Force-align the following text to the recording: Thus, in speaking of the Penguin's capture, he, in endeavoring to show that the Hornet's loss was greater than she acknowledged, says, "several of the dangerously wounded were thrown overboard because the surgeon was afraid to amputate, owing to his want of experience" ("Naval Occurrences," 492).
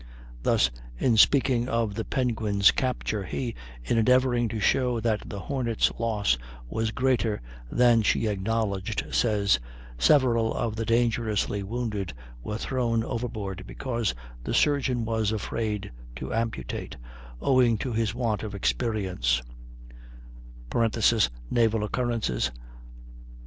Thus, 0.41 0.71
in 0.97 1.15
speaking 1.15 1.69
of 1.69 1.93
the 1.93 2.03
Penguin's 2.03 2.71
capture, 2.71 3.23
he, 3.23 3.53
in 3.85 3.99
endeavoring 3.99 4.47
to 4.49 4.59
show 4.59 4.99
that 4.99 5.21
the 5.29 5.41
Hornet's 5.41 5.91
loss 5.99 6.39
was 6.67 6.89
greater 6.89 7.39
than 7.71 8.01
she 8.01 8.25
acknowledged, 8.25 9.05
says, 9.13 9.59
"several 9.99 10.55
of 10.55 10.75
the 10.75 10.85
dangerously 10.87 11.61
wounded 11.61 12.13
were 12.41 12.57
thrown 12.57 13.03
overboard 13.03 13.63
because 13.67 14.15
the 14.43 14.55
surgeon 14.55 15.05
was 15.05 15.31
afraid 15.31 15.91
to 16.15 16.33
amputate, 16.33 16.97
owing 17.39 17.77
to 17.77 17.93
his 17.93 18.15
want 18.15 18.41
of 18.41 18.55
experience" 18.55 19.43
("Naval 21.51 21.83
Occurrences," 21.83 22.45
492). 22.47 22.51